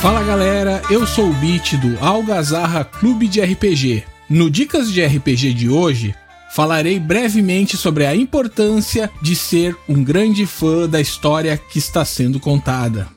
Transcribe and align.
Fala 0.00 0.22
galera, 0.22 0.82
eu 0.90 1.06
sou 1.06 1.30
o 1.30 1.34
Beat 1.34 1.76
do 1.78 1.98
Algazarra 2.04 2.84
Clube 2.84 3.26
de 3.26 3.40
RPG. 3.40 4.04
No 4.28 4.50
Dicas 4.50 4.92
de 4.92 5.04
RPG 5.04 5.54
de 5.54 5.68
hoje, 5.68 6.14
falarei 6.50 7.00
brevemente 7.00 7.76
sobre 7.76 8.06
a 8.06 8.14
importância 8.14 9.10
de 9.22 9.34
ser 9.34 9.76
um 9.88 10.04
grande 10.04 10.46
fã 10.46 10.88
da 10.88 11.00
história 11.00 11.56
que 11.56 11.78
está 11.78 12.04
sendo 12.04 12.38
contada. 12.38 13.08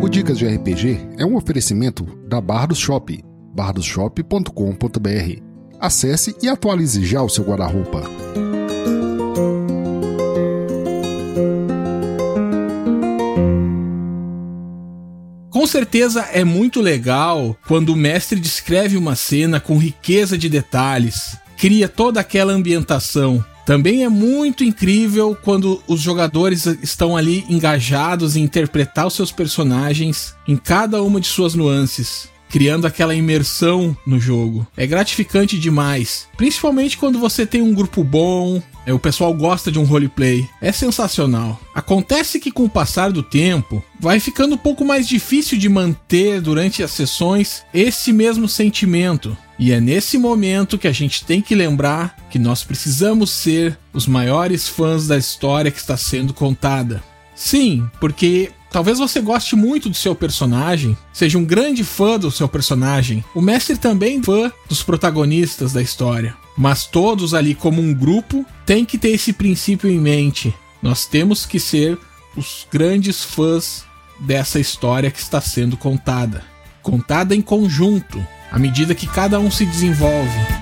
O 0.00 0.08
Dicas 0.08 0.38
de 0.38 0.46
RPG 0.46 1.00
é 1.18 1.26
um 1.26 1.36
oferecimento 1.36 2.04
da 2.26 2.40
Bardos 2.40 2.78
Shop, 2.78 3.22
bardosshop.com.br. 3.54 5.42
Acesse 5.80 6.34
e 6.40 6.48
atualize 6.48 7.04
já 7.04 7.20
o 7.22 7.28
seu 7.28 7.44
guarda-roupa. 7.44 8.02
Certeza 15.68 16.22
é 16.32 16.42
muito 16.42 16.80
legal 16.80 17.56
quando 17.66 17.90
o 17.90 17.96
mestre 17.96 18.40
descreve 18.40 18.96
uma 18.96 19.14
cena 19.14 19.60
com 19.60 19.78
riqueza 19.78 20.36
de 20.36 20.48
detalhes, 20.48 21.36
cria 21.56 21.88
toda 21.88 22.18
aquela 22.20 22.52
ambientação. 22.52 23.44
Também 23.64 24.02
é 24.02 24.08
muito 24.08 24.64
incrível 24.64 25.36
quando 25.42 25.82
os 25.86 26.00
jogadores 26.00 26.64
estão 26.82 27.16
ali 27.16 27.44
engajados 27.50 28.34
em 28.34 28.42
interpretar 28.42 29.06
os 29.06 29.14
seus 29.14 29.30
personagens 29.30 30.34
em 30.48 30.56
cada 30.56 31.02
uma 31.02 31.20
de 31.20 31.26
suas 31.26 31.54
nuances 31.54 32.30
criando 32.48 32.86
aquela 32.86 33.14
imersão 33.14 33.96
no 34.06 34.18
jogo. 34.18 34.66
É 34.76 34.86
gratificante 34.86 35.58
demais, 35.58 36.26
principalmente 36.36 36.96
quando 36.96 37.18
você 37.18 37.44
tem 37.44 37.60
um 37.60 37.74
grupo 37.74 38.02
bom, 38.02 38.62
o 38.92 38.98
pessoal 38.98 39.32
gosta 39.34 39.70
de 39.70 39.78
um 39.78 39.84
roleplay. 39.84 40.48
É 40.60 40.72
sensacional. 40.72 41.60
Acontece 41.74 42.40
que 42.40 42.50
com 42.50 42.64
o 42.64 42.70
passar 42.70 43.12
do 43.12 43.22
tempo, 43.22 43.82
vai 44.00 44.20
ficando 44.20 44.54
um 44.54 44.58
pouco 44.58 44.84
mais 44.84 45.06
difícil 45.06 45.58
de 45.58 45.68
manter 45.68 46.40
durante 46.40 46.82
as 46.82 46.90
sessões 46.90 47.64
esse 47.72 48.12
mesmo 48.12 48.48
sentimento. 48.48 49.36
E 49.58 49.72
é 49.72 49.80
nesse 49.80 50.16
momento 50.16 50.78
que 50.78 50.86
a 50.86 50.92
gente 50.92 51.24
tem 51.24 51.40
que 51.40 51.54
lembrar 51.54 52.16
que 52.30 52.38
nós 52.38 52.62
precisamos 52.62 53.30
ser 53.30 53.76
os 53.92 54.06
maiores 54.06 54.68
fãs 54.68 55.08
da 55.08 55.18
história 55.18 55.70
que 55.70 55.80
está 55.80 55.96
sendo 55.96 56.32
contada. 56.32 57.02
Sim, 57.34 57.88
porque 58.00 58.50
Talvez 58.70 58.98
você 58.98 59.20
goste 59.20 59.56
muito 59.56 59.88
do 59.88 59.96
seu 59.96 60.14
personagem, 60.14 60.96
seja 61.12 61.38
um 61.38 61.44
grande 61.44 61.82
fã 61.82 62.18
do 62.18 62.30
seu 62.30 62.48
personagem. 62.48 63.24
O 63.34 63.40
mestre 63.40 63.76
também 63.76 64.18
é 64.18 64.22
fã 64.22 64.52
dos 64.68 64.82
protagonistas 64.82 65.72
da 65.72 65.80
história. 65.80 66.36
Mas 66.56 66.86
todos 66.86 67.34
ali, 67.34 67.54
como 67.54 67.80
um 67.80 67.94
grupo, 67.94 68.44
têm 68.66 68.84
que 68.84 68.98
ter 68.98 69.10
esse 69.10 69.32
princípio 69.32 69.90
em 69.90 69.98
mente. 69.98 70.54
Nós 70.82 71.06
temos 71.06 71.46
que 71.46 71.58
ser 71.58 71.98
os 72.36 72.66
grandes 72.70 73.24
fãs 73.24 73.84
dessa 74.20 74.60
história 74.60 75.10
que 75.10 75.18
está 75.18 75.40
sendo 75.40 75.76
contada. 75.76 76.42
Contada 76.82 77.34
em 77.34 77.40
conjunto, 77.40 78.24
à 78.50 78.58
medida 78.58 78.94
que 78.94 79.06
cada 79.06 79.38
um 79.38 79.50
se 79.50 79.64
desenvolve. 79.64 80.57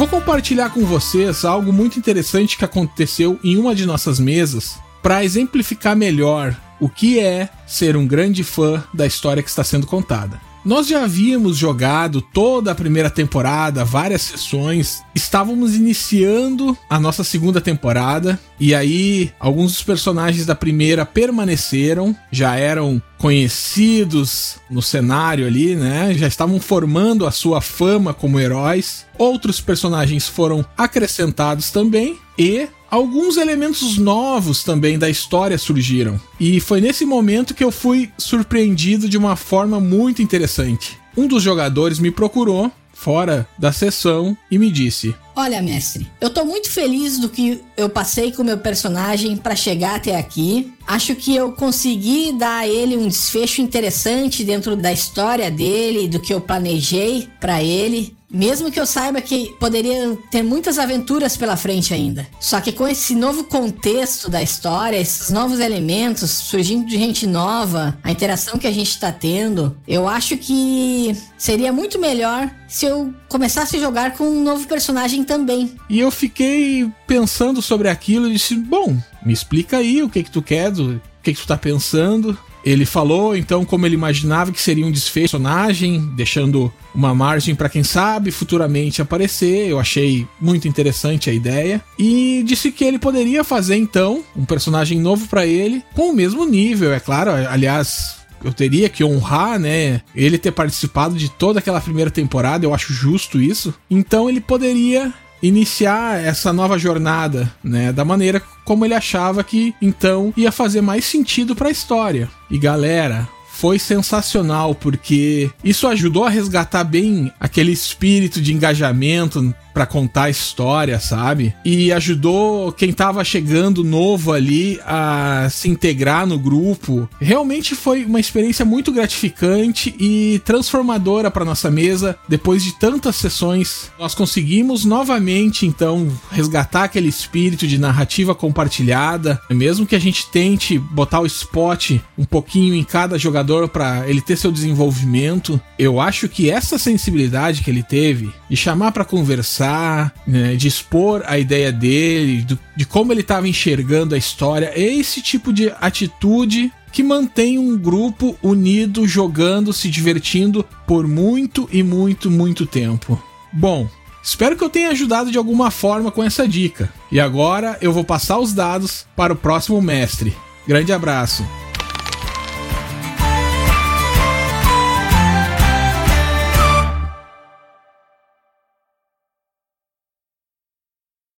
Vou 0.00 0.08
compartilhar 0.08 0.70
com 0.70 0.82
vocês 0.86 1.44
algo 1.44 1.70
muito 1.74 1.98
interessante 1.98 2.56
que 2.56 2.64
aconteceu 2.64 3.38
em 3.44 3.58
uma 3.58 3.74
de 3.74 3.84
nossas 3.84 4.18
mesas 4.18 4.78
para 5.02 5.22
exemplificar 5.22 5.94
melhor 5.94 6.56
o 6.80 6.88
que 6.88 7.20
é 7.20 7.50
ser 7.66 7.98
um 7.98 8.06
grande 8.06 8.42
fã 8.42 8.82
da 8.94 9.06
história 9.06 9.42
que 9.42 9.50
está 9.50 9.62
sendo 9.62 9.86
contada. 9.86 10.40
Nós 10.62 10.88
já 10.88 11.04
havíamos 11.04 11.56
jogado 11.56 12.20
toda 12.20 12.72
a 12.72 12.74
primeira 12.74 13.08
temporada, 13.08 13.82
várias 13.82 14.20
sessões, 14.20 15.02
estávamos 15.14 15.74
iniciando 15.74 16.76
a 16.88 17.00
nossa 17.00 17.24
segunda 17.24 17.62
temporada, 17.62 18.38
e 18.58 18.74
aí 18.74 19.32
alguns 19.40 19.72
dos 19.72 19.82
personagens 19.82 20.44
da 20.44 20.54
primeira 20.54 21.06
permaneceram, 21.06 22.14
já 22.30 22.56
eram 22.56 23.02
conhecidos 23.16 24.56
no 24.70 24.82
cenário 24.82 25.46
ali, 25.46 25.74
né? 25.76 26.12
Já 26.14 26.26
estavam 26.26 26.60
formando 26.60 27.26
a 27.26 27.30
sua 27.30 27.60
fama 27.62 28.12
como 28.12 28.38
heróis. 28.38 29.06
Outros 29.18 29.60
personagens 29.60 30.28
foram 30.28 30.64
acrescentados 30.76 31.70
também, 31.70 32.18
e 32.38 32.68
alguns 32.90 33.36
elementos 33.36 33.96
novos 33.96 34.64
também 34.64 34.98
da 34.98 35.08
história 35.08 35.56
surgiram. 35.56 36.20
E 36.38 36.60
foi 36.60 36.80
nesse 36.80 37.04
momento 37.04 37.54
que 37.54 37.64
eu 37.64 37.70
fui 37.70 38.10
surpreendido 38.18 39.08
de 39.08 39.16
uma 39.16 39.36
forma 39.36 39.80
muito 39.80 40.20
interessante. 40.20 40.98
Um 41.16 41.26
dos 41.26 41.42
jogadores 41.42 41.98
me 41.98 42.10
procurou 42.10 42.70
fora 42.92 43.48
da 43.58 43.72
sessão 43.72 44.36
e 44.50 44.58
me 44.58 44.70
disse: 44.70 45.14
Olha, 45.34 45.62
mestre, 45.62 46.06
eu 46.20 46.28
tô 46.28 46.44
muito 46.44 46.70
feliz 46.70 47.18
do 47.18 47.30
que 47.30 47.62
eu 47.74 47.88
passei 47.88 48.30
com 48.30 48.44
meu 48.44 48.58
personagem 48.58 49.36
para 49.36 49.56
chegar 49.56 49.96
até 49.96 50.16
aqui. 50.16 50.70
Acho 50.86 51.14
que 51.14 51.34
eu 51.34 51.52
consegui 51.52 52.32
dar 52.32 52.58
a 52.58 52.68
ele 52.68 52.96
um 52.96 53.08
desfecho 53.08 53.62
interessante 53.62 54.44
dentro 54.44 54.76
da 54.76 54.92
história 54.92 55.50
dele, 55.50 56.08
do 56.08 56.20
que 56.20 56.34
eu 56.34 56.40
planejei 56.42 57.26
para 57.40 57.62
ele. 57.62 58.14
Mesmo 58.30 58.70
que 58.70 58.78
eu 58.78 58.86
saiba 58.86 59.20
que 59.20 59.54
poderia 59.58 60.16
ter 60.30 60.42
muitas 60.42 60.78
aventuras 60.78 61.36
pela 61.36 61.56
frente 61.56 61.92
ainda. 61.92 62.26
Só 62.38 62.60
que 62.60 62.72
com 62.72 62.86
esse 62.86 63.14
novo 63.14 63.44
contexto 63.44 64.30
da 64.30 64.42
história, 64.42 64.96
esses 64.96 65.30
novos 65.30 65.58
elementos 65.58 66.30
surgindo 66.30 66.86
de 66.86 66.96
gente 66.96 67.26
nova, 67.26 67.98
a 68.02 68.10
interação 68.10 68.58
que 68.58 68.66
a 68.66 68.72
gente 68.72 68.98
tá 68.98 69.10
tendo, 69.10 69.76
eu 69.86 70.08
acho 70.08 70.36
que 70.36 71.16
seria 71.36 71.72
muito 71.72 71.98
melhor 71.98 72.50
se 72.68 72.86
eu 72.86 73.12
começasse 73.28 73.76
a 73.76 73.80
jogar 73.80 74.16
com 74.16 74.24
um 74.24 74.42
novo 74.42 74.66
personagem 74.66 75.24
também. 75.24 75.74
E 75.88 75.98
eu 75.98 76.10
fiquei 76.10 76.90
pensando 77.06 77.60
sobre 77.60 77.88
aquilo 77.88 78.28
e 78.28 78.32
disse: 78.32 78.54
Bom, 78.54 78.96
me 79.24 79.32
explica 79.32 79.78
aí 79.78 80.02
o 80.02 80.08
que 80.08 80.22
que 80.22 80.30
tu 80.30 80.40
quer, 80.40 80.72
o 80.72 81.00
que 81.22 81.34
que 81.34 81.40
tu 81.40 81.46
tá 81.46 81.56
pensando. 81.56 82.38
Ele 82.64 82.84
falou 82.84 83.36
então 83.36 83.64
como 83.64 83.86
ele 83.86 83.94
imaginava 83.94 84.52
que 84.52 84.60
seria 84.60 84.86
um 84.86 84.90
desfecho 84.90 85.30
personagem, 85.30 86.00
deixando 86.14 86.72
uma 86.94 87.14
margem 87.14 87.54
para 87.54 87.68
quem 87.68 87.84
sabe 87.84 88.30
futuramente 88.30 89.00
aparecer. 89.00 89.68
Eu 89.68 89.78
achei 89.78 90.26
muito 90.40 90.66
interessante 90.66 91.30
a 91.30 91.32
ideia 91.32 91.80
e 91.98 92.42
disse 92.44 92.72
que 92.72 92.84
ele 92.84 92.98
poderia 92.98 93.44
fazer 93.44 93.76
então 93.76 94.24
um 94.36 94.44
personagem 94.44 94.98
novo 94.98 95.28
para 95.28 95.46
ele 95.46 95.82
com 95.94 96.10
o 96.10 96.14
mesmo 96.14 96.44
nível, 96.44 96.92
é 96.92 96.98
claro. 96.98 97.30
Aliás, 97.30 98.16
eu 98.44 98.52
teria 98.52 98.88
que 98.88 99.04
honrar, 99.04 99.58
né, 99.58 100.00
ele 100.14 100.38
ter 100.38 100.50
participado 100.50 101.14
de 101.14 101.30
toda 101.30 101.58
aquela 101.58 101.80
primeira 101.80 102.10
temporada, 102.10 102.64
eu 102.64 102.74
acho 102.74 102.92
justo 102.92 103.40
isso. 103.40 103.72
Então 103.88 104.28
ele 104.28 104.40
poderia 104.40 105.12
iniciar 105.42 106.22
essa 106.22 106.52
nova 106.52 106.78
jornada, 106.78 107.52
né, 107.62 107.92
da 107.92 108.04
maneira 108.04 108.42
como 108.64 108.84
ele 108.84 108.94
achava 108.94 109.42
que 109.42 109.74
então 109.80 110.32
ia 110.36 110.52
fazer 110.52 110.80
mais 110.80 111.04
sentido 111.04 111.54
para 111.56 111.68
a 111.68 111.72
história. 111.72 112.28
E 112.50 112.58
galera, 112.58 113.28
foi 113.60 113.78
sensacional 113.78 114.74
porque 114.74 115.50
isso 115.62 115.86
ajudou 115.86 116.24
a 116.24 116.30
resgatar 116.30 116.82
bem 116.82 117.30
aquele 117.38 117.72
espírito 117.72 118.40
de 118.40 118.54
engajamento 118.54 119.54
para 119.74 119.86
contar 119.86 120.24
a 120.24 120.30
história, 120.30 120.98
sabe? 120.98 121.54
E 121.64 121.92
ajudou 121.92 122.72
quem 122.72 122.92
tava 122.92 123.22
chegando 123.22 123.84
novo 123.84 124.32
ali 124.32 124.80
a 124.84 125.46
se 125.50 125.68
integrar 125.68 126.26
no 126.26 126.38
grupo. 126.38 127.08
Realmente 127.20 127.74
foi 127.74 128.04
uma 128.04 128.18
experiência 128.18 128.64
muito 128.64 128.90
gratificante 128.90 129.94
e 129.98 130.40
transformadora 130.44 131.30
para 131.30 131.44
nossa 131.44 131.70
mesa. 131.70 132.16
Depois 132.28 132.64
de 132.64 132.72
tantas 132.78 133.16
sessões, 133.16 133.90
nós 133.98 134.14
conseguimos 134.14 134.84
novamente 134.84 135.66
então 135.66 136.10
resgatar 136.30 136.84
aquele 136.84 137.08
espírito 137.08 137.66
de 137.66 137.78
narrativa 137.78 138.34
compartilhada, 138.34 139.40
mesmo 139.50 139.86
que 139.86 139.96
a 139.96 140.00
gente 140.00 140.30
tente 140.30 140.78
botar 140.78 141.20
o 141.20 141.26
spot 141.26 141.92
um 142.18 142.24
pouquinho 142.24 142.74
em 142.74 142.82
cada 142.84 143.18
jogador 143.18 143.49
para 143.68 144.08
ele 144.08 144.20
ter 144.20 144.36
seu 144.36 144.52
desenvolvimento. 144.52 145.60
Eu 145.78 146.00
acho 146.00 146.28
que 146.28 146.50
essa 146.50 146.78
sensibilidade 146.78 147.62
que 147.62 147.70
ele 147.70 147.82
teve 147.82 148.30
de 148.48 148.56
chamar 148.56 148.92
para 148.92 149.04
conversar 149.04 149.30
conversar, 149.30 150.12
né, 150.26 150.54
de 150.56 150.66
expor 150.68 151.22
a 151.26 151.38
ideia 151.38 151.70
dele, 151.70 152.42
do, 152.42 152.58
de 152.76 152.84
como 152.84 153.12
ele 153.12 153.20
estava 153.20 153.48
enxergando 153.48 154.14
a 154.14 154.18
história. 154.18 154.72
É 154.74 154.82
esse 154.82 155.22
tipo 155.22 155.52
de 155.52 155.72
atitude 155.80 156.72
que 156.92 157.02
mantém 157.02 157.58
um 157.58 157.78
grupo 157.78 158.36
unido, 158.42 159.06
jogando, 159.06 159.72
se 159.72 159.88
divertindo 159.88 160.64
por 160.86 161.06
muito 161.06 161.68
e 161.70 161.82
muito, 161.82 162.30
muito 162.30 162.66
tempo. 162.66 163.22
Bom, 163.52 163.88
espero 164.22 164.56
que 164.56 164.64
eu 164.64 164.70
tenha 164.70 164.90
ajudado 164.90 165.30
de 165.30 165.38
alguma 165.38 165.70
forma 165.70 166.10
com 166.10 166.22
essa 166.22 166.48
dica. 166.48 166.92
E 167.12 167.20
agora 167.20 167.78
eu 167.80 167.92
vou 167.92 168.04
passar 168.04 168.38
os 168.38 168.52
dados 168.52 169.06
para 169.14 169.32
o 169.32 169.36
próximo 169.36 169.80
mestre. 169.80 170.36
Grande 170.66 170.92
abraço! 170.92 171.69